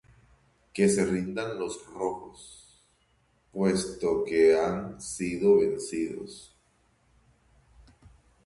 [0.73, 2.81] Que se rindan los rojos,
[3.51, 6.57] puesto que han sido vencidos.